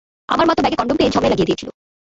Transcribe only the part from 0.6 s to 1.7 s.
ব্যাগে কনডম পেয়ে, ঝগড়াই লাগিয়ে দিয়েছিল।